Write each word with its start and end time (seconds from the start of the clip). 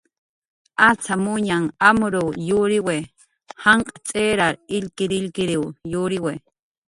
Acxamuñanh 0.89 1.67
amruw 1.89 2.29
yuriwi, 2.47 2.97
janq' 3.63 3.93
tz'irar 4.07 4.55
illkirillkiriw 4.77 5.63
yuriwi 5.91 6.33